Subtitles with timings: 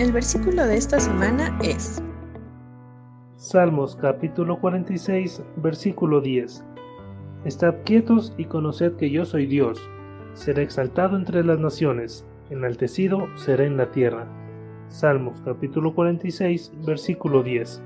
[0.00, 2.02] El versículo de esta semana es
[3.36, 6.64] Salmos capítulo 46, versículo 10.
[7.44, 9.78] Estad quietos y conoced que yo soy Dios.
[10.32, 14.26] Seré exaltado entre las naciones, enaltecido seré en la tierra.
[14.88, 17.82] Salmos capítulo 46, versículo 10.